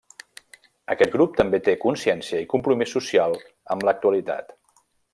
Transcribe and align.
Aquest 0.93 1.13
grup 1.17 1.35
també 1.41 1.59
té 1.69 1.77
consciència 1.85 2.41
i 2.47 2.49
compromís 2.57 2.97
social 2.99 3.39
amb 3.77 3.89
l'actualitat. 3.91 4.55